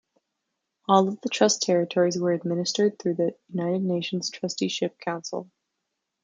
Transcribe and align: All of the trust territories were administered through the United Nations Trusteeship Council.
All 0.87 1.07
of 1.09 1.21
the 1.21 1.29
trust 1.29 1.61
territories 1.61 2.17
were 2.19 2.31
administered 2.31 2.97
through 2.97 3.13
the 3.13 3.35
United 3.49 3.83
Nations 3.83 4.31
Trusteeship 4.31 4.99
Council. 4.99 5.51